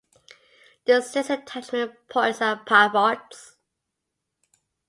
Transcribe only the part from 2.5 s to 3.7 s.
pivots.